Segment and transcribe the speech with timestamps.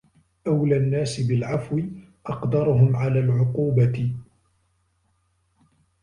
[0.47, 1.79] أولى الناس بالعفو
[2.25, 4.13] أقدرهم على العقوبة